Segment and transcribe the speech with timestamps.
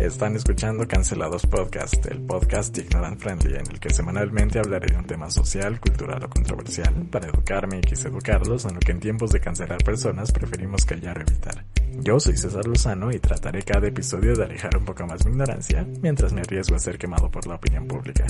[0.00, 5.06] Están escuchando Cancelados Podcast, el podcast ignorant friendly en el que semanalmente hablaré de un
[5.06, 9.30] tema social, cultural o controversial para educarme y quise educarlos en lo que en tiempos
[9.30, 11.64] de cancelar personas preferimos callar o evitar.
[12.00, 15.86] Yo soy César Lozano y trataré cada episodio de alejar un poco más mi ignorancia
[16.00, 18.26] mientras me arriesgo a ser quemado por la opinión pública.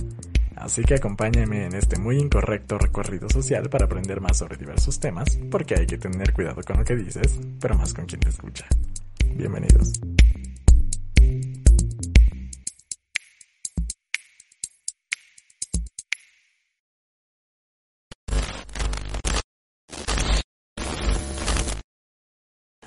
[0.56, 5.38] Así que acompáñenme en este muy incorrecto recorrido social para aprender más sobre diversos temas,
[5.50, 8.66] porque hay que tener cuidado con lo que dices, pero más con quien te escucha.
[9.34, 9.92] Bienvenidos.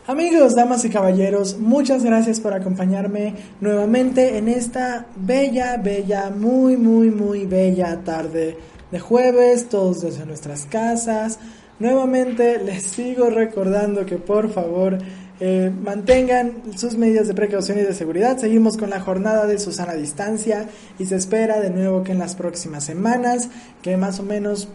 [0.08, 7.10] Amigos, damas y caballeros, muchas gracias por acompañarme nuevamente en esta bella, bella, muy, muy,
[7.10, 8.56] muy bella tarde
[8.92, 11.40] de jueves, todos desde nuestras casas.
[11.80, 15.00] Nuevamente les sigo recordando que por favor
[15.40, 18.38] eh, mantengan sus medidas de precaución y de seguridad.
[18.38, 22.36] Seguimos con la jornada de Susana Distancia y se espera de nuevo que en las
[22.36, 23.50] próximas semanas,
[23.82, 24.70] que más o menos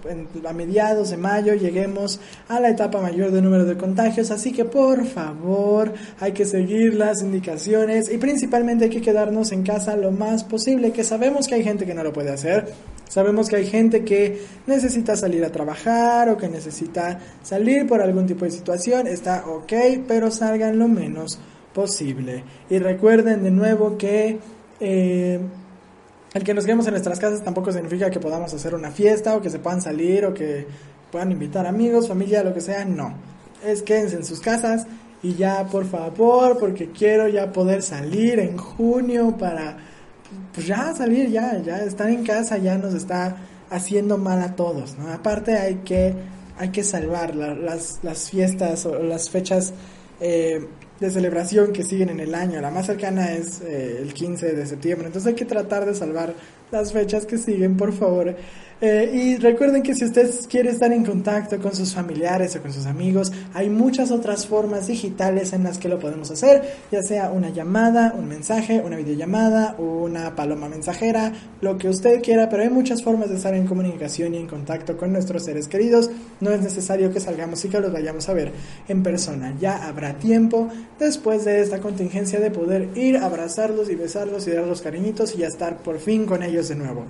[0.47, 4.31] a mediados de mayo lleguemos a la etapa mayor de número de contagios.
[4.31, 9.63] Así que por favor hay que seguir las indicaciones y principalmente hay que quedarnos en
[9.63, 12.73] casa lo más posible, que sabemos que hay gente que no lo puede hacer.
[13.11, 18.25] Sabemos que hay gente que necesita salir a trabajar o que necesita salir por algún
[18.25, 19.09] tipo de situación.
[19.09, 19.73] Está ok,
[20.07, 21.41] pero salgan lo menos
[21.75, 22.45] posible.
[22.71, 24.39] Y recuerden de nuevo que
[24.79, 25.41] eh,
[26.35, 29.43] el que nos quedemos en nuestras casas tampoco significa que podamos hacer una fiesta o
[29.43, 30.69] que se puedan salir o que
[31.11, 32.85] puedan invitar amigos, familia, lo que sea.
[32.85, 33.13] No.
[33.67, 34.87] Es quédense en sus casas
[35.21, 39.90] y ya, por favor, porque quiero ya poder salir en junio para
[40.55, 43.37] pues ya salir, ya, ya estar en casa ya nos está
[43.71, 45.13] haciendo mal a todos, ¿no?
[45.13, 46.15] Aparte hay que,
[46.59, 49.73] hay que salvar las, las fiestas o las fechas
[50.21, 50.67] eh,
[50.99, 52.61] de celebración que siguen en el año.
[52.61, 56.35] La más cercana es eh, el 15 de septiembre, entonces hay que tratar de salvar
[56.71, 58.37] las fechas que siguen, por favor.
[58.83, 62.73] Eh, y recuerden que si usted quiere estar en contacto con sus familiares o con
[62.73, 67.31] sus amigos, hay muchas otras formas digitales en las que lo podemos hacer, ya sea
[67.31, 71.31] una llamada, un mensaje, una videollamada, una paloma mensajera,
[71.61, 74.97] lo que usted quiera, pero hay muchas formas de estar en comunicación y en contacto
[74.97, 76.11] con nuestros seres queridos.
[76.41, 78.51] No es necesario que salgamos y que los vayamos a ver
[78.89, 79.55] en persona.
[79.61, 84.81] Ya habrá tiempo después de esta contingencia de poder ir, abrazarlos y besarlos y darlos
[84.81, 87.05] cariñitos y ya estar por fin con ellos de nuevo.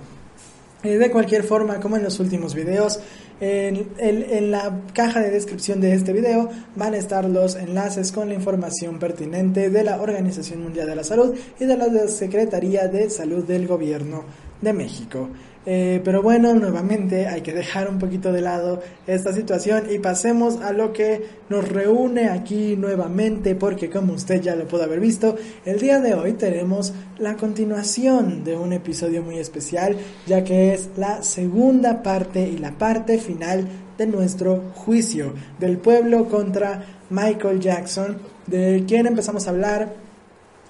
[0.83, 2.99] Eh, de cualquier forma, como en los últimos videos,
[3.39, 8.29] en, en, la caja de descripción de este video van a estar los enlaces con
[8.29, 13.09] la información pertinente de la Organización Mundial de la Salud y de la Secretaría de
[13.09, 14.25] Salud del Gobierno
[14.61, 15.29] de México.
[15.63, 20.59] Eh, pero bueno, nuevamente hay que dejar un poquito de lado esta situación y pasemos
[20.59, 25.35] a lo que nos reúne aquí nuevamente, porque como usted ya lo pudo haber visto,
[25.65, 30.89] el día de hoy tenemos la continuación de un episodio muy especial, ya que es
[30.97, 33.67] la segunda parte y la parte final
[33.99, 38.17] de nuestro juicio del pueblo contra Michael Jackson,
[38.47, 39.93] de quien empezamos a hablar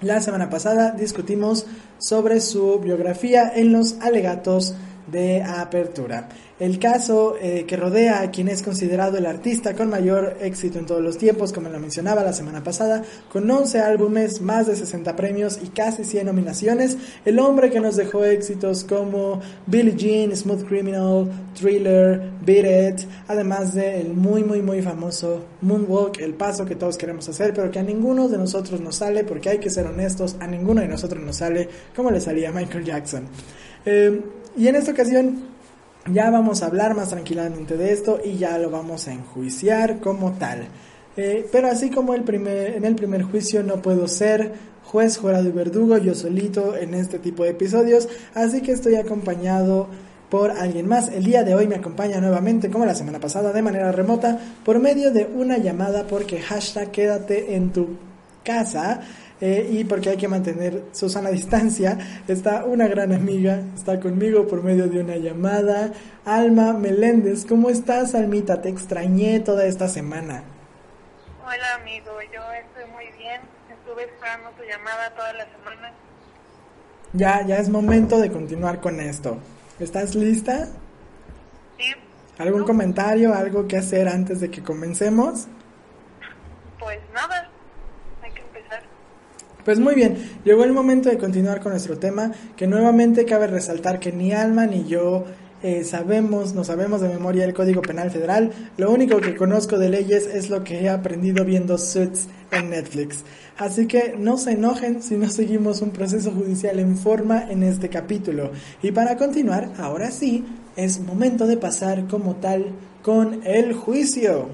[0.02, 0.90] la semana pasada.
[0.90, 1.66] Discutimos
[2.02, 4.74] sobre su biografía en los alegatos
[5.06, 6.28] de apertura.
[6.62, 10.86] El caso eh, que rodea a quien es considerado el artista con mayor éxito en
[10.86, 13.02] todos los tiempos, como lo mencionaba la semana pasada,
[13.32, 17.96] con 11 álbumes, más de 60 premios y casi 100 nominaciones, el hombre que nos
[17.96, 21.28] dejó éxitos como Billie Jean, Smooth Criminal,
[21.58, 27.28] Thriller, Beat It, además del muy muy muy famoso Moonwalk, el paso que todos queremos
[27.28, 30.46] hacer, pero que a ninguno de nosotros nos sale, porque hay que ser honestos, a
[30.46, 33.24] ninguno de nosotros nos sale como le salía a Michael Jackson.
[33.84, 34.20] Eh,
[34.56, 35.51] y en esta ocasión
[36.10, 40.32] ya vamos a hablar más tranquilamente de esto y ya lo vamos a enjuiciar como
[40.32, 40.68] tal.
[41.16, 44.52] Eh, pero así como en el primer juicio no puedo ser
[44.84, 49.88] juez, jurado y verdugo yo solito en este tipo de episodios, así que estoy acompañado
[50.30, 51.08] por alguien más.
[51.08, 54.78] El día de hoy me acompaña nuevamente, como la semana pasada, de manera remota, por
[54.78, 57.88] medio de una llamada porque hashtag quédate en tu
[58.42, 59.02] casa
[59.44, 61.98] eh, y porque hay que mantener su sana distancia,
[62.28, 65.92] está una gran amiga, está conmigo por medio de una llamada,
[66.24, 67.44] Alma Meléndez.
[67.44, 68.62] ¿Cómo estás, Almita?
[68.62, 70.44] Te extrañé toda esta semana.
[71.44, 75.92] Hola amigo, yo estoy muy bien, estuve esperando tu llamada toda la semana.
[77.12, 79.38] Ya, ya es momento de continuar con esto.
[79.80, 80.68] ¿Estás lista?
[81.78, 81.92] Sí.
[82.38, 85.48] ¿Algún comentario, algo que hacer antes de que comencemos?
[86.78, 87.51] Pues nada.
[89.64, 94.00] Pues muy bien, llegó el momento de continuar con nuestro tema, que nuevamente cabe resaltar
[94.00, 95.24] que ni Alma ni yo
[95.62, 98.50] eh, sabemos, no sabemos de memoria el Código Penal Federal.
[98.76, 103.22] Lo único que conozco de leyes es lo que he aprendido viendo Suits en Netflix.
[103.56, 107.88] Así que no se enojen si no seguimos un proceso judicial en forma en este
[107.88, 108.50] capítulo.
[108.82, 110.44] Y para continuar, ahora sí,
[110.74, 112.66] es momento de pasar como tal
[113.02, 114.48] con el juicio.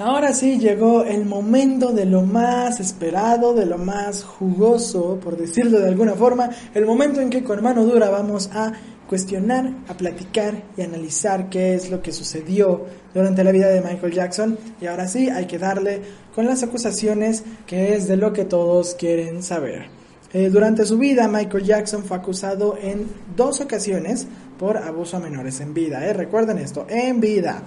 [0.00, 5.78] Ahora sí llegó el momento de lo más esperado, de lo más jugoso, por decirlo
[5.78, 8.72] de alguna forma, el momento en que con mano dura vamos a
[9.06, 14.14] cuestionar, a platicar y analizar qué es lo que sucedió durante la vida de Michael
[14.14, 14.58] Jackson.
[14.80, 16.00] Y ahora sí hay que darle
[16.34, 19.90] con las acusaciones, que es de lo que todos quieren saber.
[20.32, 23.06] Eh, durante su vida, Michael Jackson fue acusado en
[23.36, 24.26] dos ocasiones
[24.58, 26.06] por abuso a menores en vida.
[26.06, 26.14] ¿eh?
[26.14, 27.62] Recuerden esto, en vida.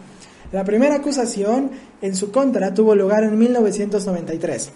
[0.54, 4.70] La primera acusación en su contra tuvo lugar en 1993.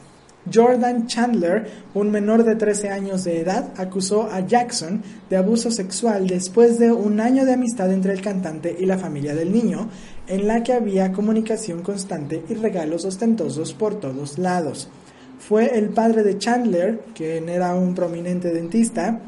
[0.52, 6.26] Jordan Chandler, un menor de 13 años de edad, acusó a Jackson de abuso sexual
[6.26, 9.88] después de un año de amistad entre el cantante y la familia del niño,
[10.28, 14.90] en la que había comunicación constante y regalos ostentosos por todos lados.
[15.38, 19.22] Fue el padre de Chandler, quien era un prominente dentista,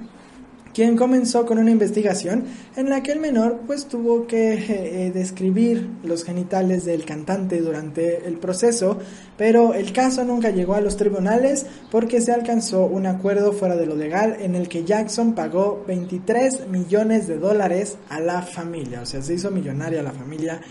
[0.79, 2.45] quien comenzó con una investigación
[2.77, 8.25] en la que el menor pues tuvo que eh, describir los genitales del cantante durante
[8.25, 8.97] el proceso,
[9.37, 13.87] pero el caso nunca llegó a los tribunales porque se alcanzó un acuerdo fuera de
[13.87, 19.05] lo legal en el que Jackson pagó 23 millones de dólares a la familia, o
[19.05, 20.61] sea, se hizo millonaria la familia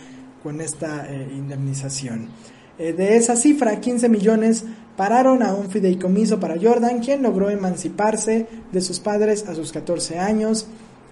[0.43, 2.31] con esta eh, indemnización.
[2.79, 4.65] Eh, de esa cifra, 15 millones
[4.99, 10.19] pararon a un fideicomiso para Jordan, quien logró emanciparse de sus padres a sus 14
[10.19, 10.67] años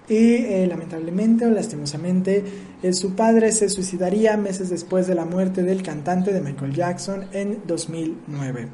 [0.09, 2.43] y eh, lamentablemente o lastimosamente
[2.83, 7.27] eh, su padre se suicidaría meses después de la muerte del cantante de Michael Jackson
[7.31, 8.67] en 2009.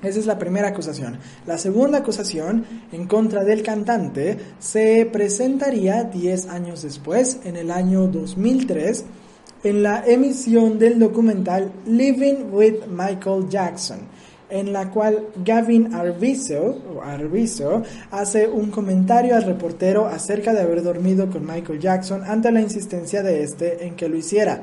[0.00, 1.18] Esa es la primera acusación.
[1.44, 8.06] La segunda acusación en contra del cantante se presentaría 10 años después, en el año
[8.06, 9.04] 2003,
[9.64, 13.98] en la emisión del documental Living with Michael Jackson,
[14.50, 16.82] en la cual Gavin Arvizo
[18.10, 23.22] hace un comentario al reportero acerca de haber dormido con Michael Jackson ante la insistencia
[23.22, 24.62] de este en que lo hiciera.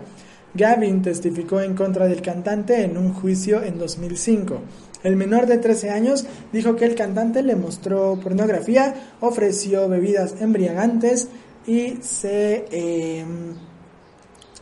[0.54, 4.60] Gavin testificó en contra del cantante en un juicio en 2005.
[5.04, 11.30] El menor de 13 años dijo que el cantante le mostró pornografía, ofreció bebidas embriagantes
[11.66, 12.66] y se...
[12.72, 13.56] Em,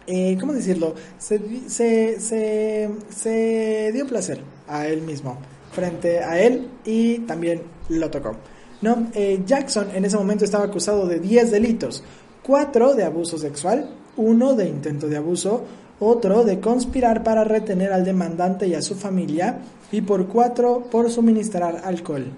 [0.07, 0.93] eh, ¿cómo decirlo?
[1.17, 5.37] Se, se, se, se, dio placer a él mismo
[5.75, 8.35] frente a él y también lo tocó.
[8.81, 9.07] ¿no?
[9.13, 12.03] Eh, Jackson en ese momento estaba acusado de 10 delitos,
[12.43, 15.63] 4 de abuso sexual, 1 de intento de abuso,
[15.99, 19.59] otro de conspirar para retener al demandante y a su familia
[19.91, 22.31] y por 4 por suministrar alcohol.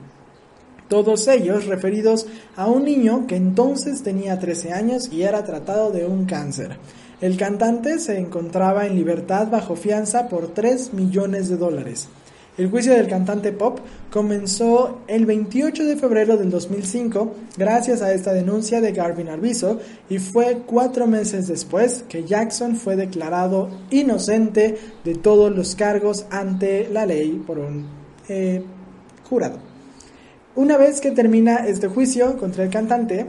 [0.87, 6.05] Todos ellos referidos a un niño que entonces tenía 13 años y era tratado de
[6.05, 6.77] un cáncer.
[7.19, 12.09] El cantante se encontraba en libertad bajo fianza por 3 millones de dólares.
[12.59, 13.79] El juicio del cantante pop
[14.11, 20.19] comenzó el 28 de febrero del 2005 gracias a esta denuncia de Garvin Arvizo y
[20.19, 27.05] fue cuatro meses después que Jackson fue declarado inocente de todos los cargos ante la
[27.05, 27.85] ley por un
[28.27, 28.63] eh,
[29.29, 29.57] jurado.
[30.55, 33.27] Una vez que termina este juicio contra el cantante,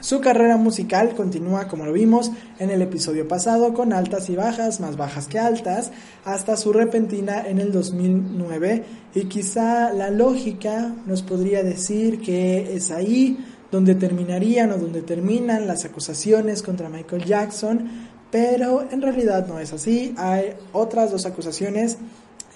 [0.00, 4.80] su carrera musical continúa como lo vimos en el episodio pasado con altas y bajas,
[4.80, 5.90] más bajas que altas,
[6.24, 8.84] hasta su repentina en el 2009
[9.14, 13.38] y quizá la lógica nos podría decir que es ahí
[13.70, 17.88] donde terminarían o donde terminan las acusaciones contra Michael Jackson,
[18.30, 21.98] pero en realidad no es así, hay otras dos acusaciones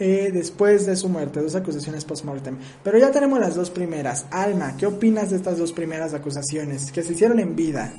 [0.00, 2.58] eh, después de su muerte, dos acusaciones post-mortem.
[2.82, 4.24] Pero ya tenemos las dos primeras.
[4.30, 7.92] Alma, ¿qué opinas de estas dos primeras acusaciones que se hicieron en vida?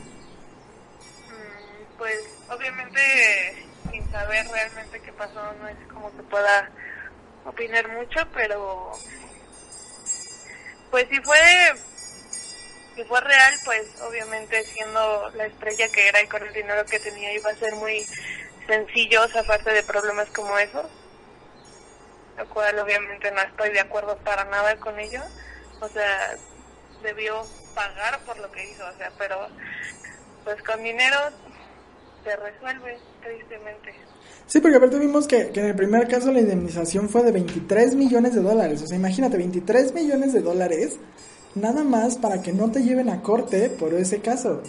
[1.27, 2.17] Mm, pues
[2.49, 6.71] obviamente sin saber realmente qué pasó no es como que pueda
[7.45, 8.93] opinar mucho, pero
[10.89, 11.37] pues si fue
[12.95, 16.99] si fue real, pues obviamente siendo la estrella que era y con el dinero que
[16.99, 18.03] tenía iba a ser muy
[18.65, 20.87] sencillo zafarte de problemas como esos
[22.37, 25.21] lo cual obviamente no estoy de acuerdo para nada con ello.
[25.79, 26.35] O sea,
[27.03, 27.45] debió
[27.75, 29.47] pagar por lo que hizo, o sea, pero
[30.43, 31.17] pues con dinero
[32.23, 33.93] se resuelve, tristemente.
[34.45, 37.95] Sí, porque aparte vimos que, que en el primer caso la indemnización fue de 23
[37.95, 38.81] millones de dólares.
[38.81, 40.99] O sea, imagínate, 23 millones de dólares
[41.55, 44.61] nada más para que no te lleven a corte por ese caso.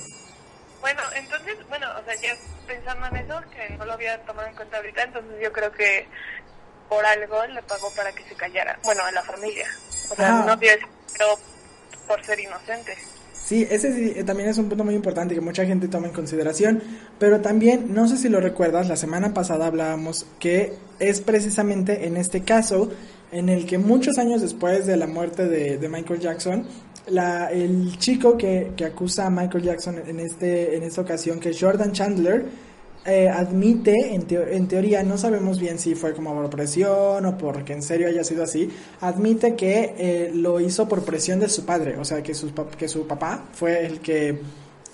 [0.81, 4.54] Bueno, entonces, bueno, o sea, ya pensando en eso, que no lo había tomado en
[4.57, 6.09] cuenta ahorita, entonces yo creo que
[6.94, 8.78] por algo le pagó para que se callara.
[8.84, 9.66] Bueno, a la familia.
[10.11, 10.44] O sea, Ah.
[10.46, 11.38] no tiene sentido
[12.06, 12.94] por ser inocente.
[13.44, 16.12] Sí, ese sí, eh, también es un punto muy importante que mucha gente toma en
[16.12, 16.82] consideración,
[17.18, 22.16] pero también, no sé si lo recuerdas, la semana pasada hablábamos que es precisamente en
[22.16, 22.90] este caso
[23.32, 26.66] en el que muchos años después de la muerte de, de Michael Jackson,
[27.08, 31.49] la, el chico que, que acusa a Michael Jackson en, este, en esta ocasión, que
[31.50, 32.44] es Jordan Chandler,
[33.04, 37.73] eh, admite, en, en teoría, no sabemos bien si fue como por presión o porque
[37.73, 41.97] en serio haya sido así, admite que eh, lo hizo por presión de su padre,
[41.97, 44.28] o sea, que, pap- que su papá fue el que,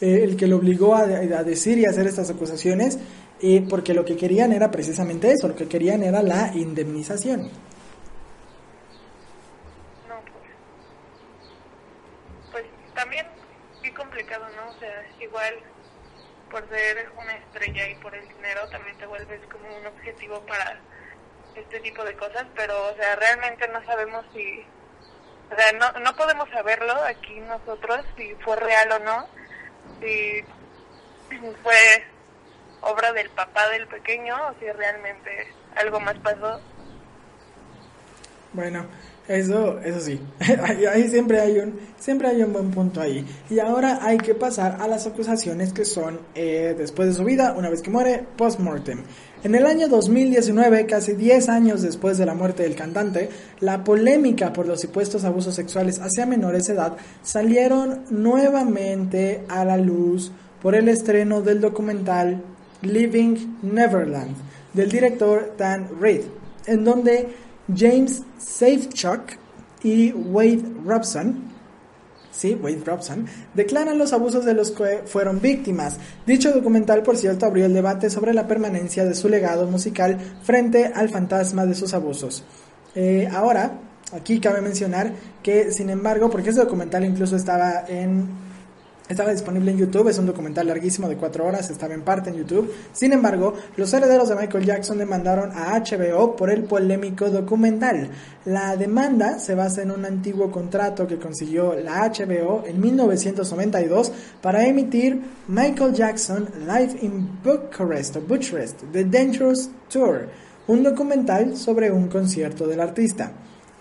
[0.01, 2.99] eh, el que lo obligó a, a decir y hacer estas acusaciones,
[3.41, 7.43] y porque lo que querían era precisamente eso, lo que querían era la indemnización.
[10.09, 10.51] No, pues.
[12.53, 13.27] Pues también
[13.81, 14.71] muy complicado, ¿no?
[14.75, 14.89] O sea,
[15.23, 15.55] igual
[16.51, 20.79] por ser una estrella y por el dinero también te vuelves como un objetivo para
[21.55, 24.65] este tipo de cosas, pero, o sea, realmente no sabemos si.
[25.51, 29.27] O sea, no, no podemos saberlo aquí nosotros, si fue real o no,
[30.01, 30.45] si
[31.63, 32.05] fue
[32.83, 36.61] obra del papá del pequeño o si realmente algo más pasó.
[38.53, 38.87] Bueno,
[39.29, 43.27] eso, eso sí, ahí, ahí siempre hay un, siempre hay un buen punto ahí.
[43.51, 47.55] Y ahora hay que pasar a las acusaciones que son eh, después de su vida,
[47.57, 49.03] una vez que muere, post-mortem.
[49.45, 53.29] En el año 2019, casi 10 años después de la muerte del cantante,
[53.61, 59.77] la polémica por los supuestos abusos sexuales hacia menores de edad salieron nuevamente a la
[59.77, 62.43] luz por el estreno del documental
[62.83, 64.35] Living Neverland
[64.73, 66.23] del director Dan Reed,
[66.67, 67.29] en donde
[67.75, 69.33] James Safechuck
[69.83, 71.43] y Wade Robson,
[72.31, 75.99] sí, Wade Robson, declaran los abusos de los que fueron víctimas.
[76.27, 80.87] Dicho documental, por cierto, abrió el debate sobre la permanencia de su legado musical frente
[80.87, 82.45] al fantasma de sus abusos.
[82.95, 83.79] Eh, ahora,
[84.13, 88.48] aquí cabe mencionar que, sin embargo, porque ese documental incluso estaba en
[89.09, 92.37] estaba disponible en YouTube, es un documental larguísimo de cuatro horas, estaba en parte en
[92.37, 92.73] YouTube.
[92.93, 98.11] Sin embargo, los herederos de Michael Jackson demandaron a HBO por el polémico documental.
[98.45, 104.13] La demanda se basa en un antiguo contrato que consiguió la HBO en 1992
[104.43, 110.29] para emitir Michael Jackson Live in Bucharest o Bucharest, The Dangerous Tour,
[110.67, 113.33] un documental sobre un concierto del artista.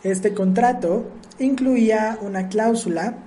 [0.03, 1.05] Este contrato
[1.39, 3.17] incluía una cláusula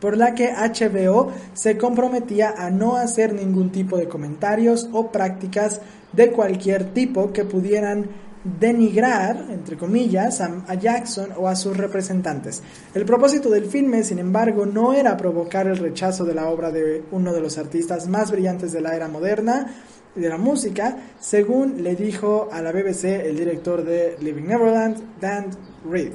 [0.00, 5.80] por la que HBO se comprometía a no hacer ningún tipo de comentarios o prácticas
[6.12, 8.08] de cualquier tipo que pudieran
[8.42, 12.62] denigrar, entre comillas, a, Jackson o a sus representantes.
[12.94, 17.04] El propósito del filme, sin embargo, no era provocar el rechazo de la obra de
[17.10, 19.66] uno de los artistas más brillantes de la era moderna
[20.14, 25.50] de la música, según le dijo a la BBC el director de Living Neverland, Dan
[25.88, 26.14] Reed.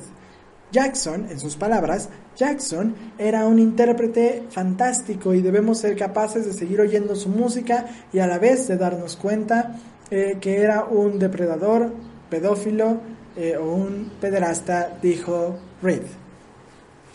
[0.72, 6.82] Jackson, en sus palabras, Jackson era un intérprete fantástico y debemos ser capaces de seguir
[6.82, 9.78] oyendo su música y a la vez de darnos cuenta
[10.12, 11.92] eh, que era un depredador,
[12.30, 13.00] pedófilo
[13.36, 16.04] eh, o un pederasta, dijo Reed.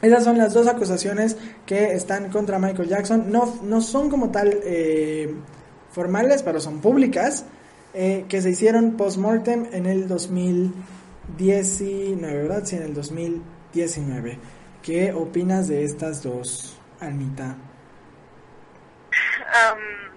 [0.03, 1.37] Esas son las dos acusaciones
[1.67, 3.31] que están contra Michael Jackson.
[3.31, 5.35] No, no son como tal eh,
[5.93, 7.45] formales, pero son públicas,
[7.93, 12.63] eh, que se hicieron post-mortem en el 2019, ¿verdad?
[12.65, 14.60] Sí, en el 2019.
[14.83, 17.55] ¿Qué opinas de estas dos, Almita?
[19.51, 20.11] Um,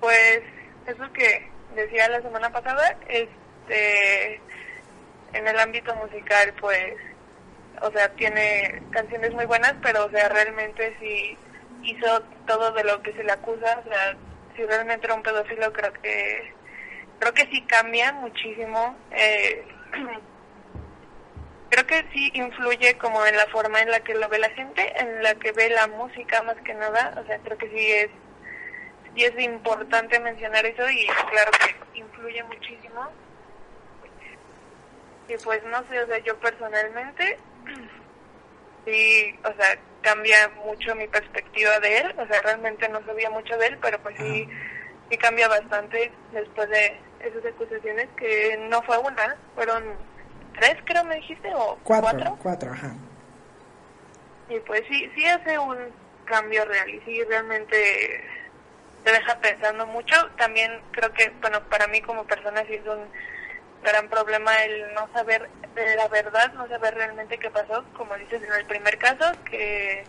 [0.00, 0.42] pues
[0.86, 4.34] eso que decía la semana pasada, este,
[5.32, 6.94] en el ámbito musical, pues,
[7.80, 11.38] o sea, tiene canciones muy buenas, pero, o sea, realmente si
[11.84, 14.14] hizo todo de lo que se le acusa, o sea,
[14.56, 16.52] si realmente era un pedófilo, creo que,
[17.18, 18.94] creo que sí cambia muchísimo.
[19.12, 19.66] Eh,
[21.84, 24.92] creo que sí influye como en la forma en la que lo ve la gente,
[25.00, 28.10] en la que ve la música más que nada, o sea, creo que sí es
[29.14, 33.08] y es importante mencionar eso y claro que influye muchísimo.
[35.28, 37.38] Y pues no sé, o sea, yo personalmente
[38.86, 43.56] sí, o sea, cambia mucho mi perspectiva de él, o sea, realmente no sabía mucho
[43.56, 44.48] de él, pero pues sí,
[45.10, 49.96] sí cambia bastante después de esas acusaciones que no fue una, fueron
[50.58, 52.94] tres creo me dijiste o cuatro, cuatro, cuatro ajá.
[54.48, 55.76] Y pues sí, sí hace un
[56.24, 58.24] cambio real y sí realmente
[59.04, 60.14] te deja pensando mucho.
[60.36, 63.06] También creo que, bueno, para mí como persona sí es un
[63.82, 65.48] gran problema el no saber
[65.96, 70.04] la verdad, no saber realmente qué pasó, como dices en el primer caso, que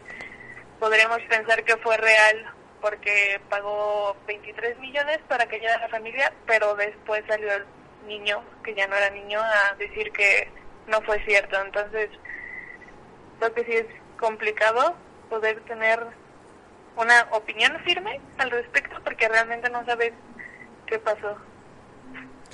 [0.79, 6.34] podríamos pensar que fue real porque pagó 23 millones para que llegue a la familia,
[6.48, 7.65] pero después salió el
[8.10, 10.50] niño, que ya no era niño, a decir que
[10.88, 11.62] no fue cierto.
[11.62, 12.10] Entonces,
[13.39, 13.86] creo que sí es
[14.20, 14.96] complicado
[15.30, 16.00] poder tener
[16.98, 20.12] una opinión firme al respecto porque realmente no sabes
[20.88, 21.38] qué pasó.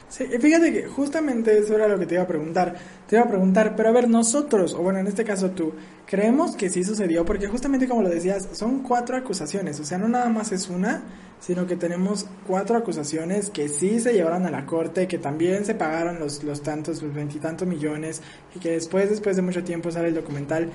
[0.07, 2.75] Sí, fíjate que justamente eso era lo que te iba a preguntar.
[3.07, 5.73] Te iba a preguntar, pero a ver, nosotros, o bueno, en este caso tú,
[6.05, 10.07] creemos que sí sucedió, porque justamente como lo decías, son cuatro acusaciones, o sea, no
[10.07, 11.03] nada más es una,
[11.39, 15.75] sino que tenemos cuatro acusaciones que sí se llevaron a la corte, que también se
[15.75, 18.21] pagaron los, los tantos, los veintitantos millones,
[18.55, 20.69] y que después, después de mucho tiempo sale el documental.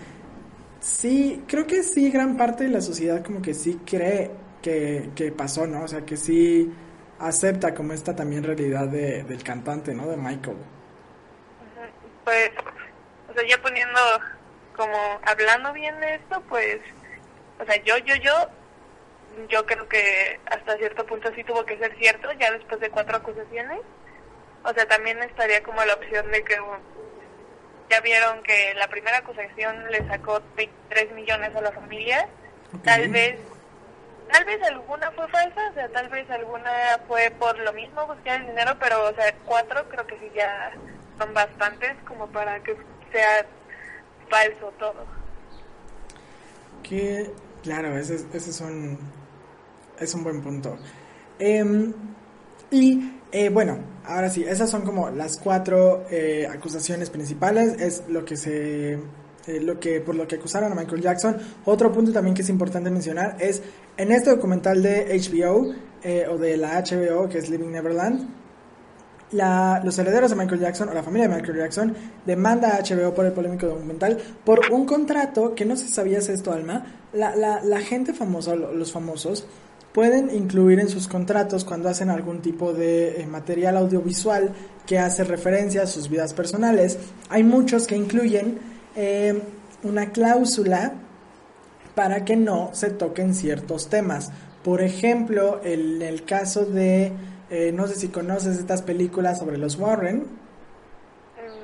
[0.81, 5.31] Sí, creo que sí, gran parte de la sociedad como que sí cree que, que
[5.33, 5.85] pasó, ¿no?
[5.85, 6.71] O sea, que sí
[7.21, 10.09] acepta como esta también realidad de, del cantante, ¿no?
[10.09, 10.57] De Michael.
[12.25, 12.51] Pues,
[13.29, 14.01] o sea, ya poniendo
[14.77, 16.79] como hablando bien de esto, pues,
[17.61, 18.33] o sea, yo, yo, yo,
[19.49, 23.19] yo creo que hasta cierto punto sí tuvo que ser cierto, ya después de cuatro
[23.19, 23.81] acusaciones.
[24.65, 26.57] O sea, también estaría como la opción de que
[27.91, 32.29] ya vieron que la primera acusación le sacó 23 millones a la familia.
[32.85, 33.39] Tal vez
[34.33, 36.71] tal vez alguna fue falsa, o sea, tal vez alguna
[37.07, 40.73] fue por lo mismo buscar el dinero, pero, o sea, cuatro creo que sí ya
[41.19, 42.77] son bastantes como para que
[43.13, 43.47] sea
[44.29, 45.05] falso todo.
[46.83, 47.31] Que,
[47.63, 48.99] claro, ese, ese es un,
[49.99, 50.77] es un buen punto.
[51.39, 51.93] Em,
[52.71, 58.25] y eh, bueno, ahora sí, esas son como las cuatro eh, acusaciones principales, es lo
[58.25, 58.99] que se
[59.47, 61.37] eh, lo que por lo que acusaron a Michael Jackson.
[61.65, 63.63] Otro punto también que es importante mencionar es
[63.97, 68.29] en este documental de HBO eh, o de la HBO que es Living Neverland,
[69.33, 71.95] la, los herederos de Michael Jackson o la familia de Michael Jackson
[72.27, 76.33] demanda a HBO por el polémico documental por un contrato que no se sabía si
[76.33, 76.85] esto, Alma.
[77.13, 79.47] La, la, la gente famosa, los famosos,
[79.93, 84.53] pueden incluir en sus contratos cuando hacen algún tipo de eh, material audiovisual
[84.87, 86.99] que hace referencia a sus vidas personales.
[87.29, 88.59] Hay muchos que incluyen
[88.97, 89.43] eh,
[89.83, 90.93] una cláusula
[91.95, 94.31] para que no se toquen ciertos temas.
[94.65, 97.13] Por ejemplo, en el caso de,
[97.51, 100.27] eh, no sé si conoces estas películas sobre los Warren.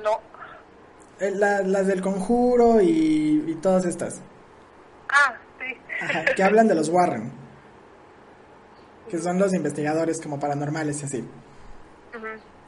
[0.03, 0.19] No.
[1.19, 4.21] Eh, las del conjuro y, todas estas.
[5.09, 6.33] Ah, sí.
[6.35, 7.31] que hablan de los Warren.
[9.09, 11.23] Que son los investigadores como paranormales y así.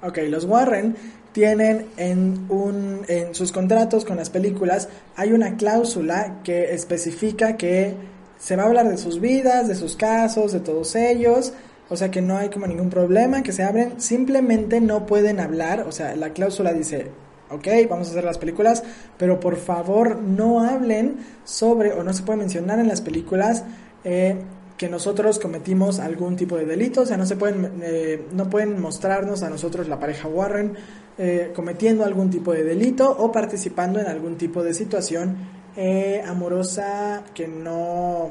[0.01, 0.95] Ok, los Warren
[1.33, 7.93] tienen en, un, en sus contratos con las películas, hay una cláusula que especifica que
[8.39, 11.53] se va a hablar de sus vidas, de sus casos, de todos ellos,
[11.89, 15.81] o sea que no hay como ningún problema, que se abren, simplemente no pueden hablar,
[15.81, 17.07] o sea, la cláusula dice,
[17.49, 18.83] ok, vamos a hacer las películas,
[19.17, 23.65] pero por favor no hablen sobre, o no se puede mencionar en las películas,
[24.03, 24.38] eh,
[24.79, 28.79] que nosotros cometimos algún tipo de delito, o sea, no se pueden, eh, no pueden
[28.79, 30.73] mostrarnos a nosotros la pareja Warren
[31.17, 35.35] eh, cometiendo algún tipo de delito o participando en algún tipo de situación
[35.75, 38.29] eh, amorosa que no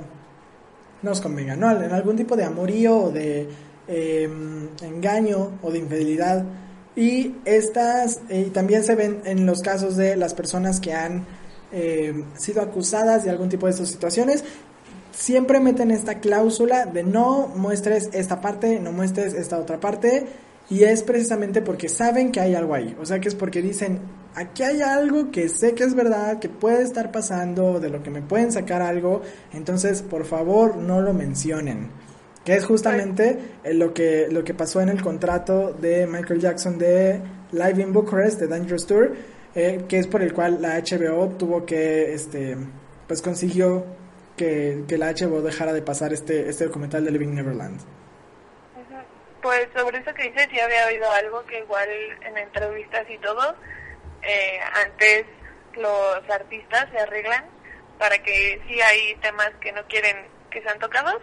[1.03, 1.71] nos convenga, ¿no?
[1.71, 3.47] En algún tipo de amorío o de
[3.87, 6.47] em, engaño o de infidelidad.
[6.97, 8.21] Y estas
[8.55, 11.27] también se ven en los casos de las personas que han
[11.73, 14.45] em, sido acusadas de algún tipo de estas situaciones
[15.19, 20.27] siempre meten esta cláusula de no muestres esta parte, no muestres esta otra parte,
[20.71, 23.99] y es precisamente porque saben que hay algo ahí, o sea que es porque dicen,
[24.37, 28.11] aquí hay algo que sé que es verdad, que puede estar pasando, de lo que
[28.11, 31.89] me pueden sacar algo, entonces por favor no lo mencionen.
[32.45, 33.39] Que es justamente
[33.73, 38.41] lo que, lo que pasó en el contrato de Michael Jackson de Live in Bucharest,
[38.41, 39.13] de Dangerous Tour,
[39.55, 42.57] eh, que es por el cual la HBO tuvo que, este,
[43.07, 43.85] pues consiguió
[44.39, 47.81] que, que la HBO dejara de pasar este, este documental de Living Neverland.
[49.43, 51.89] Pues sobre eso que dices, ya había oído algo que igual
[52.23, 53.55] en entrevistas y todo,
[54.23, 55.27] eh, antes
[55.77, 57.45] los artistas se arreglan
[57.99, 60.17] para que si hay temas que no quieren
[60.51, 61.21] que sean tocados.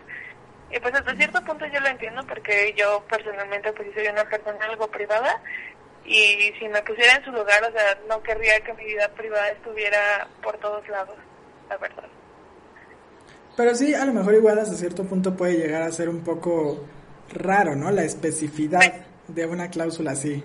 [0.72, 4.66] Y pues hasta cierto punto yo lo entiendo porque yo personalmente pues soy una persona
[4.66, 5.42] algo privada
[6.06, 9.50] y si me pusiera en su lugar, o sea, no querría que mi vida privada
[9.50, 11.18] estuviera por todos lados,
[11.70, 12.15] la verdad.
[13.56, 16.80] Pero sí, a lo mejor igual hasta cierto punto puede llegar a ser un poco
[17.34, 17.90] raro, ¿no?
[17.92, 20.44] La especificidad de una cláusula así.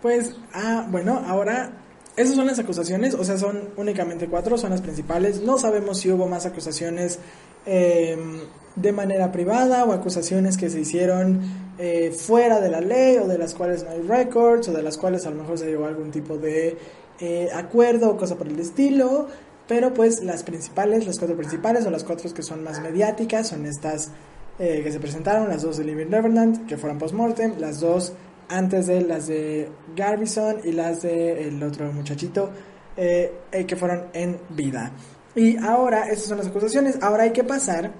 [0.00, 1.72] Pues, ah, bueno, ahora,
[2.16, 5.40] esas son las acusaciones, o sea, son únicamente cuatro, son las principales.
[5.42, 7.18] No sabemos si hubo más acusaciones
[7.64, 8.40] em,
[8.76, 11.40] de manera privada o acusaciones que se hicieron
[11.78, 14.96] eh, fuera de la ley o de las cuales no hay records o de las
[14.96, 16.78] cuales a lo mejor se llegó a algún tipo de
[17.18, 19.28] eh, acuerdo o cosa por el estilo.
[19.68, 23.66] Pero pues las principales, las cuatro principales o las cuatro que son más mediáticas son
[23.66, 24.10] estas
[24.58, 28.12] eh, que se presentaron, las dos de Living Neverland, que fueron post-mortem, las dos
[28.48, 32.50] antes de las de Garbison y las de el otro muchachito
[32.96, 34.92] eh, eh, que fueron en vida.
[35.34, 37.92] Y ahora, estas son las acusaciones, ahora hay que pasar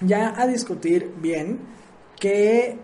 [0.00, 1.60] ya a discutir bien
[2.20, 2.76] qué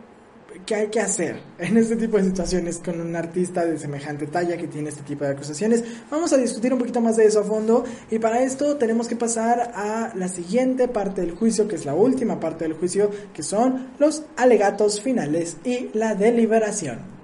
[0.66, 4.56] qué hay que hacer en este tipo de situaciones con un artista de semejante talla
[4.56, 5.84] que tiene este tipo de acusaciones.
[6.10, 9.16] Vamos a discutir un poquito más de eso a fondo y para esto tenemos que
[9.16, 13.42] pasar a la siguiente parte del juicio, que es la última parte del juicio, que
[13.42, 17.14] son los alegatos finales y la deliberación.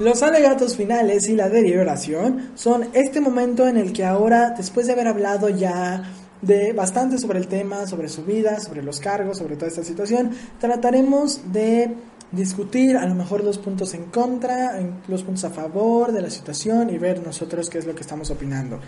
[0.00, 4.92] Los alegatos finales y la deliberación son este momento en el que ahora, después de
[4.92, 6.02] haber hablado ya
[6.46, 10.30] de bastante sobre el tema, sobre su vida, sobre los cargos, sobre toda esta situación.
[10.60, 11.94] Trataremos de
[12.32, 16.90] discutir a lo mejor los puntos en contra, los puntos a favor de la situación
[16.90, 18.80] y ver nosotros qué es lo que estamos opinando.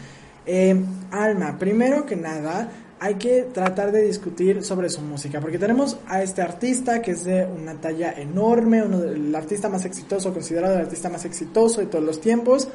[0.44, 0.76] Eh,
[1.10, 6.22] Alma, primero que nada, hay que tratar de discutir sobre su música, porque tenemos a
[6.22, 10.80] este artista que es de una talla enorme, uno el artista más exitoso, considerado el
[10.80, 12.68] artista más exitoso de todos los tiempos,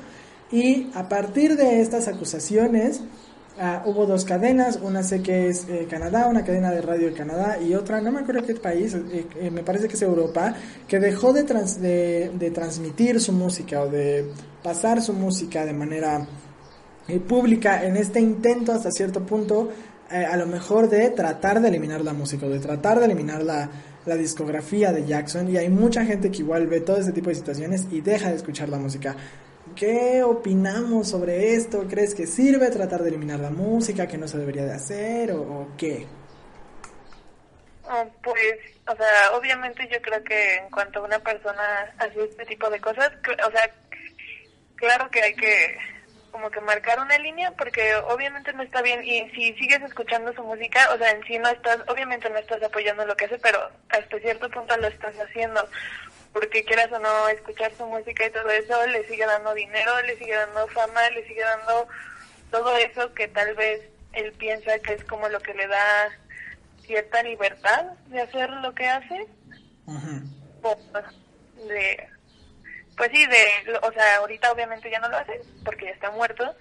[0.52, 3.02] y a partir de estas acusaciones,
[3.64, 7.14] Ah, hubo dos cadenas, una sé que es eh, Canadá, una cadena de radio de
[7.14, 10.56] Canadá y otra, no me acuerdo qué país, eh, eh, me parece que es Europa,
[10.88, 14.32] que dejó de, de, transmitir su música o de
[14.64, 16.26] pasar su música de manera
[17.28, 19.70] pública en este intento hasta cierto punto,
[20.10, 23.70] a lo mejor de tratar de eliminar la música o de tratar de eliminar la,
[24.08, 27.36] la discografía de Jackson y hay mucha gente que igual ve todo este tipo de
[27.36, 29.16] situaciones y deja de escuchar la música.
[29.76, 31.88] ¿Qué opinamos sobre esto?
[31.90, 35.70] ¿Crees que sirve tratar de eliminar la música, que no se debería de hacer o,
[35.78, 36.08] qué?
[37.88, 38.56] Ah, pues,
[38.88, 43.12] o sea, obviamente yo creo que en cuanto una persona hace este tipo de cosas,
[43.48, 43.70] o sea,
[44.76, 45.78] claro que hay que
[46.32, 50.44] como que marcar una línea porque obviamente no está bien y si sigues escuchando su
[50.44, 53.70] música, o sea, en sí no estás, obviamente no estás apoyando lo que hace, pero
[53.90, 55.68] hasta cierto punto lo estás haciendo
[56.34, 60.18] porque quieras o no escuchar su música y todo eso, le sigue dando dinero, le
[60.18, 61.88] sigue dando fama, le sigue dando
[62.50, 63.82] todo eso que tal vez
[64.14, 66.10] él piensa que es como lo que le da
[66.86, 69.28] cierta libertad de hacer lo que hace.
[71.68, 72.08] de,
[72.98, 76.56] pues sí, de, o sea, ahorita obviamente ya no lo hace porque ya está muerto,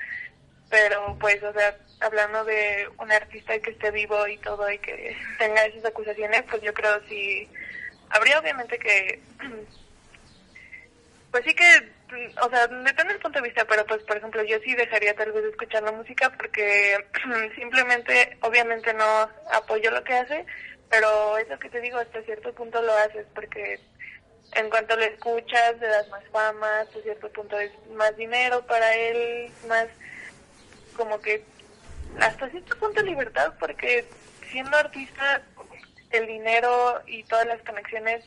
[0.68, 5.16] pero pues, o sea, hablando de un artista que esté vivo y todo y que
[5.38, 7.48] tenga esas acusaciones, pues yo creo si
[8.10, 9.20] habría obviamente que,
[11.30, 11.92] pues sí que,
[12.42, 15.32] o sea, depende del punto de vista, pero pues por ejemplo yo sí dejaría tal
[15.32, 16.96] vez de escuchar la música porque
[17.56, 20.44] simplemente, obviamente no apoyo lo que hace,
[20.90, 23.80] pero eso que te digo, hasta cierto punto lo haces porque
[24.52, 28.92] en cuanto lo escuchas le das más fama, hasta cierto punto es más dinero para
[28.94, 29.86] él, más
[30.96, 31.44] como que
[32.20, 34.04] hasta cierto punto libertad porque
[34.50, 35.42] siendo artista
[36.10, 38.24] el dinero y todas las conexiones,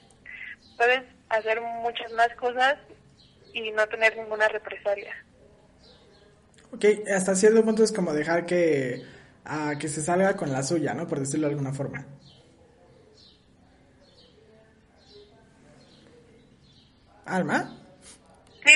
[0.77, 2.77] puedes hacer muchas más cosas
[3.53, 5.13] y no tener ninguna represalia.
[6.71, 9.03] Ok, hasta cierto punto es como dejar que,
[9.45, 11.07] a que se salga con la suya, ¿no?
[11.07, 12.05] Por decirlo de alguna forma.
[17.25, 17.77] ¿Alma?
[18.65, 18.71] Sí,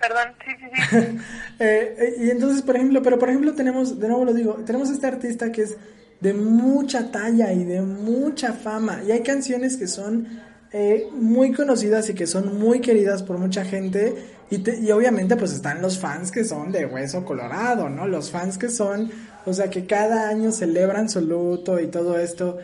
[0.00, 1.18] perdón, sí, sí, sí.
[1.58, 4.90] Eh, eh, y entonces, por ejemplo, pero por ejemplo tenemos, de nuevo lo digo, tenemos
[4.90, 5.76] este artista que es
[6.22, 9.02] de mucha talla y de mucha fama.
[9.06, 10.28] Y hay canciones que son
[10.70, 14.14] eh, muy conocidas y que son muy queridas por mucha gente.
[14.48, 18.06] Y, y, obviamente pues están los fans que son de hueso colorado, ¿no?
[18.06, 19.10] Los fans que son,
[19.44, 22.58] o sea, que cada año celebran su luto y todo esto.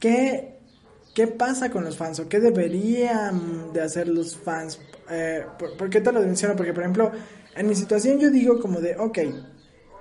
[0.00, 0.56] ¿Qué,
[1.14, 4.80] qué pasa con los fans o qué deberían de hacer los fans?
[5.08, 5.44] Eh,
[5.78, 6.56] ¿por, qué te lo menciono?
[6.56, 7.12] Porque, por ejemplo,
[7.54, 9.18] en mi situación yo digo como de, ok,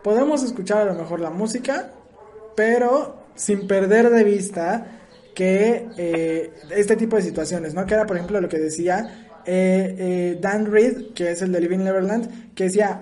[0.04, 1.92] podemos escuchar a lo mejor la música,
[2.56, 5.00] pero sin perder de vista
[5.34, 7.86] que eh, este tipo de situaciones, ¿no?
[7.86, 11.62] Que era, por ejemplo, lo que decía eh, eh, Dan Reed, que es el de
[11.62, 13.02] Living Neverland, que decía,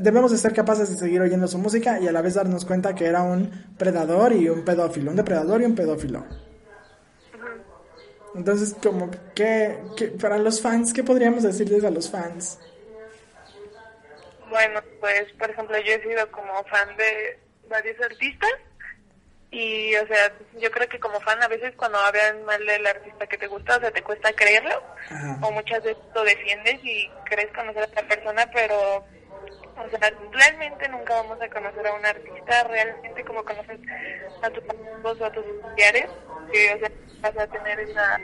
[0.00, 2.96] debemos de ser capaces de seguir oyendo su música y a la vez darnos cuenta
[2.96, 6.24] que era un predador y un pedófilo, un depredador y un pedófilo.
[8.34, 9.78] Entonces, como que,
[10.20, 12.58] para los fans, ¿qué podríamos decirles a los fans?
[14.50, 18.52] Bueno, pues, por ejemplo, yo he sido como fan de varios artistas.
[19.50, 23.26] Y o sea yo creo que como fan a veces cuando hablan mal del artista
[23.28, 24.82] que te gusta o sea te cuesta creerlo
[25.42, 29.04] o muchas veces lo defiendes y crees conocer a esa persona pero
[29.76, 33.80] O sea, realmente nunca vamos a conocer a un artista, realmente como conoces
[34.42, 36.10] a tus amigos o a tus familiares,
[36.52, 38.20] que o sea, vas a tener esa,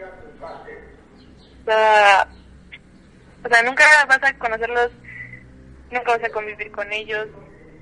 [1.63, 2.29] esa...
[3.45, 4.93] O sea, nunca vas a conocerlos,
[5.91, 7.27] nunca vas a convivir con ellos,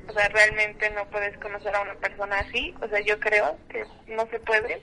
[0.08, 3.84] o sea, realmente no puedes conocer a una persona así, o sea, yo creo que
[4.06, 4.82] no se puede.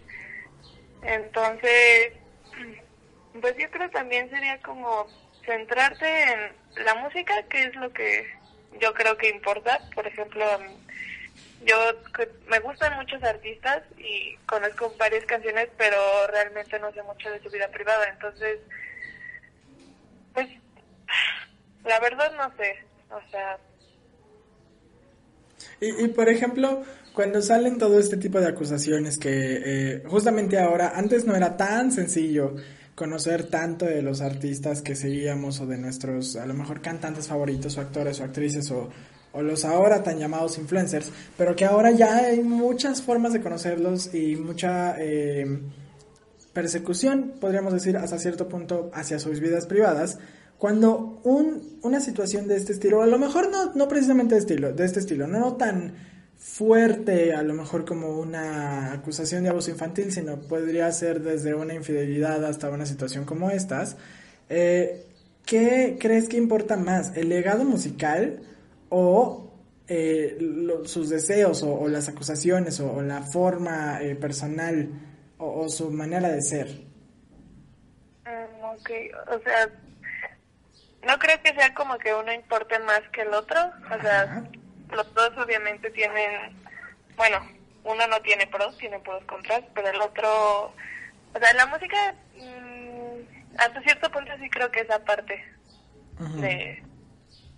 [1.01, 2.13] Entonces,
[3.41, 5.07] pues yo creo también sería como
[5.45, 8.27] centrarte en la música, que es lo que
[8.79, 9.79] yo creo que importa.
[9.93, 10.45] Por ejemplo,
[11.63, 11.75] yo
[12.47, 17.49] me gustan muchos artistas y conozco varias canciones, pero realmente no sé mucho de su
[17.49, 18.09] vida privada.
[18.09, 18.59] Entonces,
[20.33, 20.47] pues,
[21.83, 22.85] la verdad no sé.
[23.09, 23.57] O sea,
[25.99, 31.25] y, por ejemplo, cuando salen todo este tipo de acusaciones que eh, justamente ahora, antes
[31.25, 32.55] no era tan sencillo
[32.95, 37.77] conocer tanto de los artistas que seguíamos o de nuestros, a lo mejor, cantantes favoritos
[37.77, 38.89] o actores o actrices o,
[39.33, 44.13] o los ahora tan llamados influencers, pero que ahora ya hay muchas formas de conocerlos
[44.13, 45.59] y mucha eh,
[46.53, 50.19] persecución, podríamos decir, hasta cierto punto hacia sus vidas privadas
[50.65, 54.73] cuando un, una situación de este estilo, a lo mejor no, no precisamente de, estilo,
[54.73, 55.93] de este estilo, no, tan
[56.39, 61.75] fuerte a lo mejor como una acusación de abuso infantil, sino podría ser desde una
[61.75, 63.95] infidelidad hasta una situación como estas,
[64.49, 65.05] eh,
[65.45, 67.15] ¿qué crees que importa más?
[67.15, 68.39] ¿El legado musical
[68.89, 69.51] o
[69.87, 70.35] eh,
[70.85, 74.89] sus deseos o, las acusaciones o, la forma eh, personal
[75.37, 76.69] o, su manera de ser?
[78.25, 78.89] Mm, ok,
[79.31, 79.69] o sea,
[81.05, 83.59] no creo que sea como que uno importe más que el otro.
[83.91, 84.43] O sea,
[84.91, 86.55] los dos obviamente tienen,
[87.15, 87.39] bueno,
[87.83, 90.73] uno no tiene pros, tiene pros contras, pero el otro,
[91.33, 95.43] o sea, la música, mm, hasta cierto punto sí creo que es aparte.
[96.17, 96.81] de,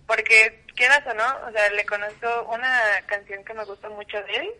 [0.06, 4.36] porque quieras o no, o sea, le conozco una canción que me gusta mucho de
[4.36, 4.50] él.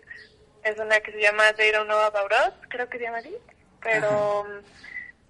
[0.64, 3.34] Es una que se llama They Don't Know About Us, creo que se llama así.
[3.80, 4.46] Pero,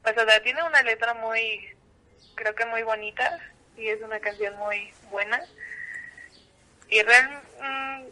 [0.03, 1.77] pues, o sea, tiene una letra muy
[2.35, 3.39] creo que muy bonita
[3.77, 5.41] y es una canción muy buena.
[6.89, 8.05] Y real, mm,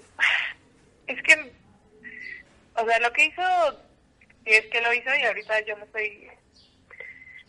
[1.08, 1.52] es que,
[2.74, 3.42] o sea, lo que hizo,
[4.44, 6.28] y es que lo hizo y ahorita yo me estoy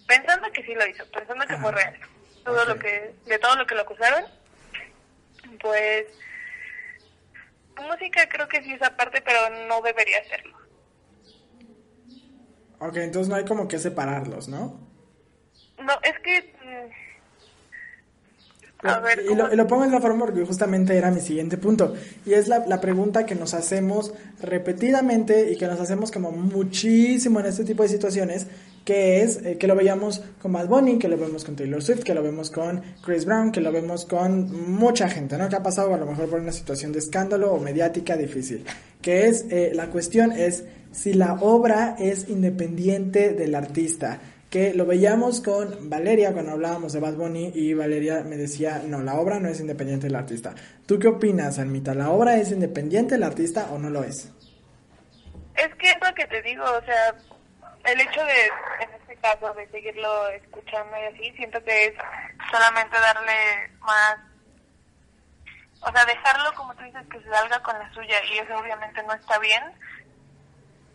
[0.08, 2.00] pensando que sí lo hizo, pensando que fue real.
[2.44, 4.24] Todo lo que, de todo lo que lo acusaron,
[5.60, 6.06] pues,
[7.76, 10.58] música creo que sí es aparte, pero no debería serlo.
[12.80, 14.87] Ok, entonces no hay como que separarlos, ¿no?
[15.84, 16.54] No, es que...
[16.64, 17.08] Mm,
[18.84, 21.96] a ver, y, lo, pongo en la forma porque justamente era mi siguiente punto.
[22.26, 27.40] Y es la, la, pregunta que nos hacemos repetidamente y que nos hacemos como muchísimo
[27.40, 28.46] en este tipo de situaciones,
[28.86, 32.04] que es eh, que lo veíamos con Bad Bunny, que lo vemos con Taylor Swift,
[32.04, 35.50] que lo vemos con Chris Brown, que lo vemos con mucha gente, ¿no?
[35.50, 38.64] Que ha pasado a lo mejor por una situación de escándalo o mediática difícil.
[39.02, 44.86] Que es, eh, la cuestión es si la obra es independiente del artista que lo
[44.86, 49.40] veíamos con Valeria cuando hablábamos de Bad Bunny y Valeria me decía, no, la obra
[49.40, 50.56] no es independiente del artista.
[50.86, 51.94] ¿Tú qué opinas, Almita?
[51.94, 54.32] ¿La obra es independiente del artista o no lo es?
[55.56, 57.14] Es que es lo que te digo, o sea,
[57.84, 58.46] el hecho de,
[58.84, 61.94] en este caso, de seguirlo escuchando y así, siento que es
[62.50, 64.18] solamente darle más,
[65.82, 69.04] o sea, dejarlo, como tú dices, que se salga con la suya y eso obviamente
[69.04, 69.64] no está bien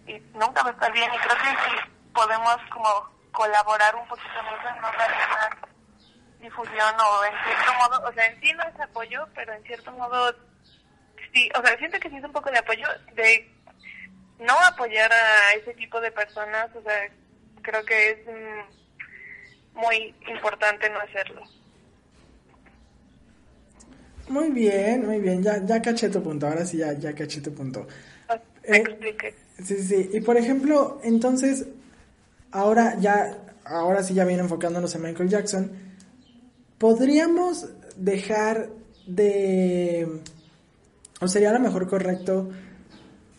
[0.07, 4.29] y nunca va a estar bien y creo que si podemos como colaborar un poquito
[4.41, 5.73] en eso, no darle más
[6.41, 9.93] difusión o en cierto modo, o sea, en sí no es apoyo, pero en cierto
[9.93, 10.35] modo
[11.33, 13.49] sí, o sea, siento que sí es un poco de apoyo de
[14.39, 17.09] no apoyar a ese tipo de personas, o sea,
[17.63, 21.43] creo que es mm, muy importante no hacerlo.
[24.29, 27.55] Muy bien, muy bien, ya, ya caché tu punto, ahora sí ya, ya caché tu
[27.55, 27.87] punto.
[28.29, 28.83] Ah, eh,
[29.63, 31.67] sí, sí, y por ejemplo, entonces,
[32.53, 35.73] ahora ya, ahora sí ya viene enfocándonos en Michael Jackson,
[36.79, 38.71] podríamos dejar
[39.07, 40.21] de,
[41.21, 42.51] o sería a lo mejor correcto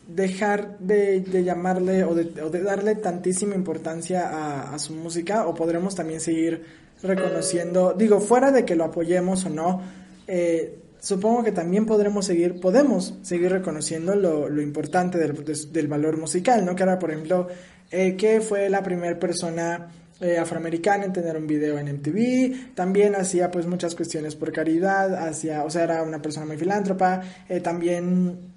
[0.08, 5.96] dejar de, llamarle o de, o de, darle tantísima importancia a, su música o podremos
[5.96, 6.66] también seguir
[7.02, 9.82] reconociendo, digo, fuera de que lo apoyemos o no,
[10.28, 16.18] eh, supongo que también podremos seguir, podemos seguir reconociendo lo, lo importante del, del, valor
[16.18, 16.76] musical, ¿no?
[16.76, 17.48] Que ahora, por ejemplo,
[17.96, 19.88] eh, que fue la primera persona
[20.20, 25.14] eh, afroamericana en tener un video en MTV, también hacía pues muchas cuestiones por caridad,
[25.14, 28.52] hacía, o sea, era una persona muy filántropa, eh, también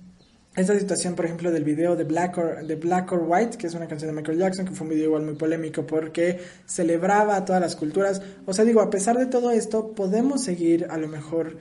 [0.56, 3.74] esta situación, por ejemplo, del video de Black, or, de Black or White, que es
[3.74, 7.44] una canción de Michael Jackson, que fue un video igual muy polémico porque celebraba a
[7.44, 8.22] todas las culturas.
[8.46, 11.58] O sea, digo, a pesar de todo esto, podemos seguir a lo mejor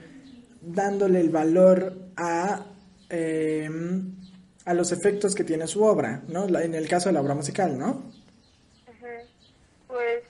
[0.62, 2.64] dándole el valor a,
[3.10, 3.68] eh,
[4.66, 6.46] a los efectos que tiene su obra, ¿no?
[6.58, 8.02] En el caso de la obra musical, ¿no?
[9.86, 10.24] Pues,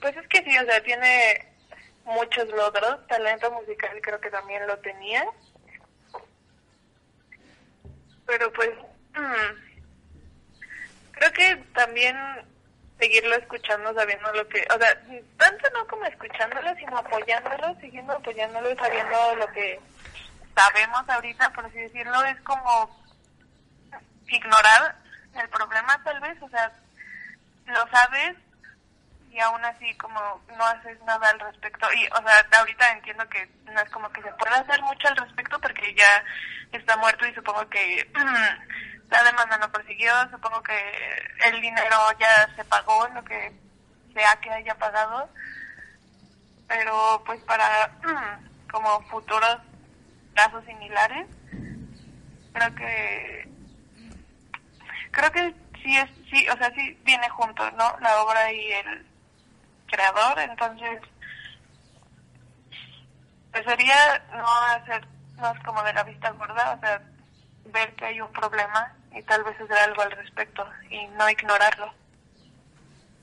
[0.00, 1.46] pues es que sí, o sea, tiene
[2.04, 5.24] muchos logros, talento musical creo que también lo tenía,
[8.26, 8.70] pero pues
[11.12, 12.16] creo que también
[12.98, 14.98] seguirlo escuchando, sabiendo lo que, o sea,
[15.36, 19.78] tanto no como escuchándolo, sino apoyándolo, siguiendo apoyándolo, sabiendo lo que
[20.54, 22.98] sabemos ahorita, por así decirlo, es como
[24.30, 24.96] ignorar
[25.34, 26.72] el problema tal vez, o sea,
[27.66, 28.36] lo sabes
[29.30, 30.20] y aún así como
[30.56, 31.86] no haces nada al respecto.
[31.94, 35.16] Y o sea ahorita entiendo que no es como que se pueda hacer mucho al
[35.16, 36.24] respecto porque ya
[36.72, 38.08] está muerto y supongo que
[39.10, 43.52] la demanda no persiguió, supongo que el dinero ya se pagó, lo que
[44.14, 45.28] sea que haya pagado,
[46.68, 47.90] pero pues para
[48.70, 49.58] como futuros
[50.34, 51.26] casos similares,
[52.52, 53.48] creo que
[55.10, 57.96] creo que sí es sí, o sea, sí viene junto, ¿no?
[58.00, 59.06] La obra y el
[59.86, 61.00] creador, entonces
[63.52, 64.46] pues sería no
[64.76, 65.04] hacer
[65.40, 67.02] no es como de la vista gorda, o sea,
[67.72, 71.92] ver que hay un problema y tal vez hacer algo al respecto y no ignorarlo.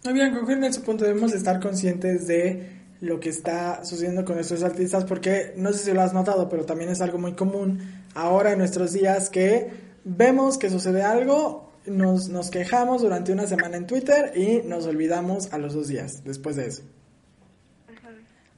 [0.04, 4.36] Muy bien, que en ese punto debemos estar conscientes de lo que está sucediendo con
[4.36, 8.06] nuestros artistas porque no sé si lo has notado, pero también es algo muy común
[8.16, 9.72] ahora en nuestros días que
[10.04, 15.52] vemos que sucede algo, nos, nos quejamos durante una semana en Twitter y nos olvidamos
[15.54, 16.84] a los dos días después de eso.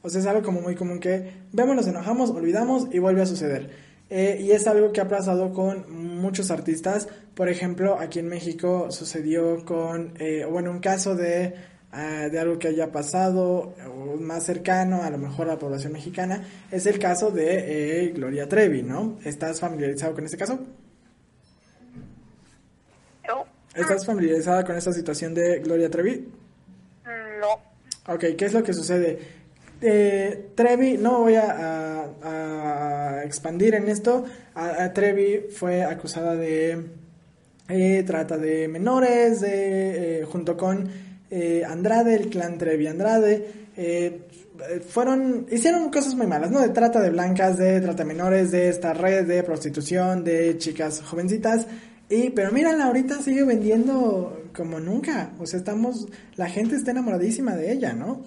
[0.01, 3.25] O sea, es algo como muy común que vemos, nos enojamos, olvidamos y vuelve a
[3.25, 3.69] suceder.
[4.09, 7.07] Eh, y es algo que ha pasado con muchos artistas.
[7.35, 11.53] Por ejemplo, aquí en México sucedió con, eh, bueno, un caso de,
[11.91, 13.75] ah, de algo que haya pasado
[14.19, 18.47] más cercano a lo mejor a la población mexicana, es el caso de eh, Gloria
[18.47, 19.19] Trevi, ¿no?
[19.25, 20.59] ¿Estás familiarizado con este caso?
[23.75, 26.27] ¿Estás familiarizada con esta situación de Gloria Trevi?
[27.39, 28.13] No.
[28.13, 29.19] Ok, ¿qué es lo que sucede?
[29.81, 36.83] Eh, Trevi, no voy a, a, expandir en esto, a, Trevi fue acusada de
[37.69, 40.89] eh, trata de menores, de, eh, junto con
[41.29, 43.59] eh, Andrade, el clan Trevi Andrade,
[44.89, 46.59] fueron, hicieron cosas muy malas, ¿no?
[46.59, 51.01] De trata de blancas, de trata de menores, de esta red de prostitución, de chicas
[51.01, 51.65] jovencitas,
[52.09, 57.55] y, pero mírala, ahorita sigue vendiendo como nunca, o sea, estamos, la gente está enamoradísima
[57.55, 58.23] de ella, ¿no?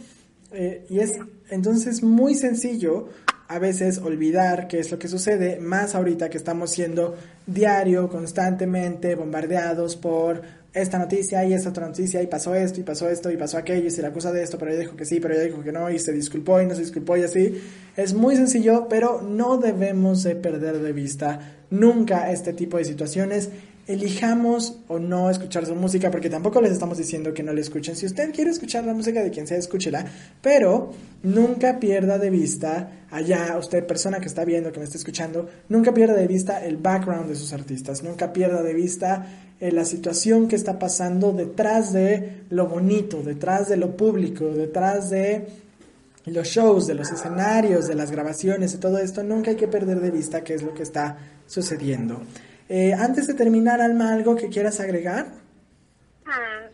[0.52, 1.18] Eh, y es
[1.50, 3.08] entonces muy sencillo
[3.48, 7.16] a veces olvidar qué es lo que sucede, más ahorita que estamos siendo
[7.46, 10.42] diario, constantemente bombardeados por
[10.72, 13.86] esta noticia y esta otra noticia y pasó esto y pasó esto y pasó aquello
[13.86, 15.72] y se le acusa de esto, pero ella dijo que sí, pero ella dijo que
[15.72, 17.60] no y se disculpó y no se disculpó y así.
[17.94, 23.50] Es muy sencillo, pero no debemos de perder de vista nunca este tipo de situaciones
[23.86, 27.96] elijamos o no escuchar su música, porque tampoco les estamos diciendo que no le escuchen.
[27.96, 30.06] Si usted quiere escuchar la música de quien sea, escúchela,
[30.40, 30.92] pero
[31.22, 35.92] nunca pierda de vista, allá usted persona que está viendo, que me está escuchando, nunca
[35.92, 39.26] pierda de vista el background de sus artistas, nunca pierda de vista
[39.60, 45.10] eh, la situación que está pasando detrás de lo bonito, detrás de lo público, detrás
[45.10, 45.46] de
[46.26, 50.00] los shows, de los escenarios, de las grabaciones y todo esto, nunca hay que perder
[50.00, 51.18] de vista qué es lo que está
[51.48, 52.22] sucediendo.
[52.74, 55.26] Eh, antes de terminar, Alma, ¿algo que quieras agregar?
[56.24, 56.72] Hmm.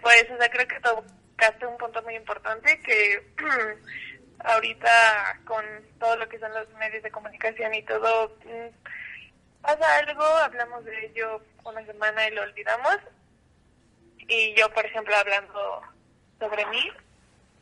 [0.00, 3.34] Pues, o sea, creo que tocaste un punto muy importante que
[4.38, 5.64] ahorita con
[5.98, 11.06] todo lo que son los medios de comunicación y todo, mm, pasa algo, hablamos de
[11.06, 12.98] ello una semana y lo olvidamos.
[14.18, 15.82] Y yo, por ejemplo, hablando
[16.38, 16.92] sobre mí,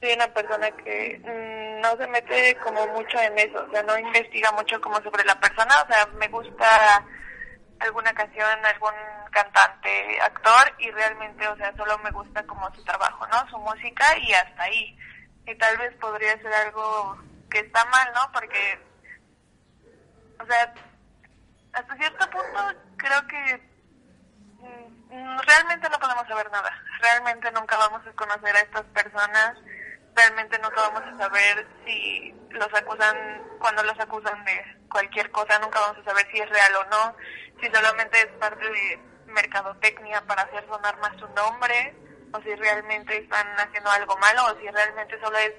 [0.03, 3.99] soy una persona que mm, no se mete como mucho en eso, o sea, no
[3.99, 7.07] investiga mucho como sobre la persona, o sea, me gusta
[7.81, 8.93] alguna canción, algún
[9.31, 13.49] cantante, actor y realmente, o sea, solo me gusta como su trabajo, ¿no?
[13.49, 14.99] Su música y hasta ahí.
[15.47, 17.19] Y tal vez podría ser algo
[17.51, 18.31] que está mal, ¿no?
[18.33, 18.79] Porque,
[20.39, 20.75] o sea,
[21.73, 23.71] hasta cierto punto creo que
[24.59, 26.71] mm, realmente no podemos saber nada.
[27.01, 29.57] Realmente nunca vamos a conocer a estas personas.
[30.15, 33.17] Realmente nunca vamos a saber si los acusan,
[33.59, 37.17] cuando los acusan de cualquier cosa, nunca vamos a saber si es real o no
[37.61, 41.95] si solamente es parte de mercadotecnia para hacer sonar más su nombre,
[42.33, 45.53] o si realmente están haciendo algo malo, o si realmente solo es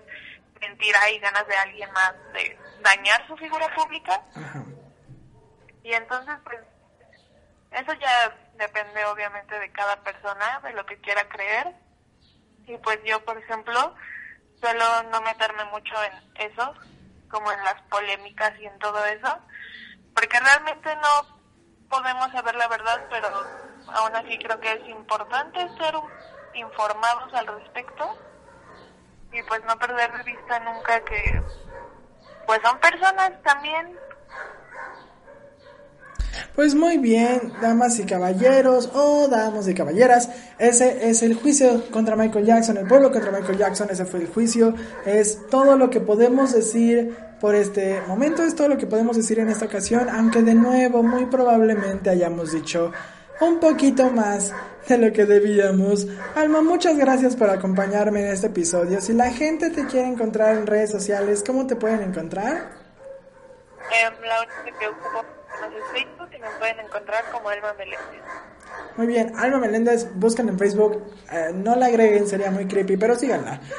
[0.60, 4.22] mentira y ganas de alguien más de dañar su figura pública.
[5.84, 6.60] Y entonces, pues,
[7.72, 11.74] eso ya depende obviamente de cada persona, de lo que quiera creer.
[12.68, 13.95] Y pues yo, por ejemplo,
[14.60, 16.74] suelo no meterme mucho en eso,
[17.30, 19.39] como en las polémicas y en todo eso,
[20.14, 21.41] porque realmente no
[21.92, 23.28] podemos saber la verdad, pero
[23.94, 25.94] aún así creo que es importante ser
[26.56, 28.18] informados al respecto
[29.32, 31.42] y pues no perder de vista nunca que
[32.48, 33.98] pues son personas también
[36.55, 41.89] pues muy bien, damas y caballeros, o oh, damas y caballeras, ese es el juicio
[41.91, 44.73] contra Michael Jackson, el pueblo contra Michael Jackson, ese fue el juicio,
[45.05, 49.39] es todo lo que podemos decir por este momento, es todo lo que podemos decir
[49.39, 52.91] en esta ocasión, aunque de nuevo muy probablemente hayamos dicho
[53.41, 54.53] un poquito más
[54.88, 56.07] de lo que debíamos.
[56.36, 59.01] Alma, muchas gracias por acompañarme en este episodio.
[59.01, 62.69] Si la gente te quiere encontrar en redes sociales, ¿cómo te pueden encontrar?
[63.91, 68.24] Eh, la única que Facebook y me pueden encontrar como Alma Meléndez.
[68.97, 71.01] Muy bien, Alma Meléndez, buscan en Facebook,
[71.32, 73.61] eh, no la agreguen, sería muy creepy, pero síganla.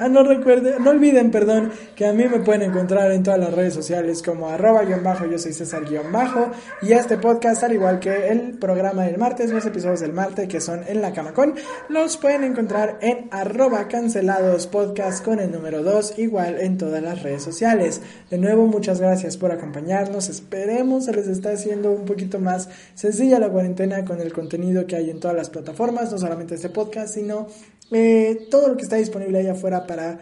[0.00, 3.52] Ah, no recuerden, no olviden, perdón, que a mí me pueden encontrar en todas las
[3.52, 6.50] redes sociales como arroba guion bajo, yo soy César guion bajo,
[6.82, 10.60] y este podcast, al igual que el programa del martes, los episodios del martes que
[10.60, 11.54] son en la camacón,
[11.88, 17.22] los pueden encontrar en arroba cancelados podcast con el número 2, igual en todas las
[17.22, 18.00] redes sociales.
[18.30, 23.38] De nuevo, muchas gracias por acompañarnos, esperemos se les está haciendo un poquito más sencilla
[23.38, 27.14] la cuarentena con el contenido que hay en todas las plataformas, no solamente este podcast,
[27.14, 27.48] sino
[27.90, 30.20] eh, todo lo que está disponible allá afuera para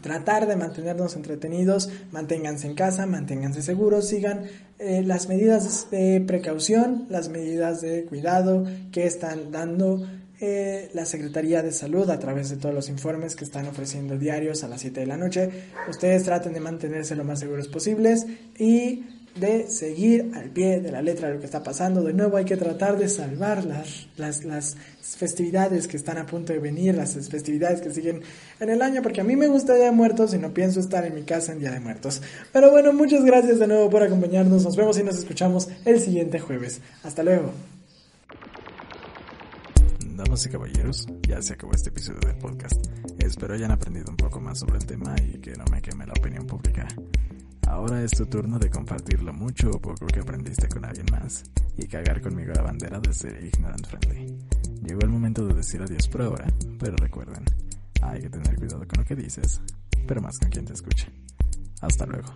[0.00, 4.44] tratar de mantenernos entretenidos, manténganse en casa, manténganse seguros, sigan
[4.78, 10.04] eh, las medidas de precaución, las medidas de cuidado que están dando
[10.40, 14.64] eh, la Secretaría de Salud a través de todos los informes que están ofreciendo diarios
[14.64, 15.50] a las 7 de la noche.
[15.88, 18.26] Ustedes traten de mantenerse lo más seguros posibles
[18.58, 19.04] y
[19.34, 22.02] de seguir al pie de la letra de lo que está pasando.
[22.02, 26.52] De nuevo hay que tratar de salvar las, las, las, festividades que están a punto
[26.52, 28.22] de venir, las festividades que siguen
[28.60, 31.04] en el año, porque a mí me gusta Día de Muertos y no pienso estar
[31.04, 32.22] en mi casa en Día de Muertos.
[32.52, 34.64] Pero bueno, muchas gracias de nuevo por acompañarnos.
[34.64, 36.80] Nos vemos y nos escuchamos el siguiente jueves.
[37.02, 37.52] Hasta luego.
[40.16, 42.76] Damas y caballeros, ya se acabó este episodio del podcast.
[43.18, 46.12] Espero hayan aprendido un poco más sobre el tema y que no me queme la
[46.12, 46.86] opinión pública.
[47.66, 51.44] Ahora es tu turno de compartir lo mucho o poco que aprendiste con alguien más
[51.76, 54.38] y cagar conmigo la bandera de ser ignorant friendly.
[54.82, 56.46] Llegó el momento de decir adiós por ahora,
[56.78, 57.44] pero recuerden,
[58.02, 59.60] hay que tener cuidado con lo que dices,
[60.06, 61.08] pero más con quien te escuche.
[61.80, 62.32] Hasta luego.